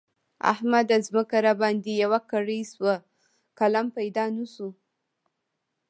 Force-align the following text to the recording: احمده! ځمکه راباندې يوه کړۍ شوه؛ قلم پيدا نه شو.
احمده! 0.51 0.97
ځمکه 1.07 1.35
راباندې 1.45 1.93
يوه 2.03 2.19
کړۍ 2.31 2.61
شوه؛ 2.71 2.95
قلم 3.59 3.87
پيدا 3.97 4.25
نه 4.35 4.45
شو. 4.53 4.69